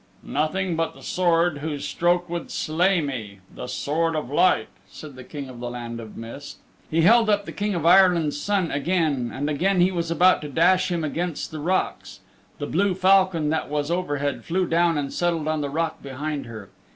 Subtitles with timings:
[0.23, 5.23] "Nothing but the sword whose stroke would slay me the Sword of Light," said the
[5.23, 6.57] King of the Land of Mist.
[6.89, 10.49] He held up the King of Ireland's Son again, and again he was about to
[10.49, 12.19] dash him against the rocks.
[12.57, 16.71] The blue falcon that was overhead flew down and settled on the rock behind her.